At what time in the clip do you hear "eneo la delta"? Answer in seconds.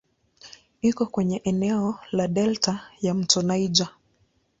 1.43-2.89